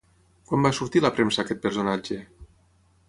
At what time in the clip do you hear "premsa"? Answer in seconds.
1.19-1.43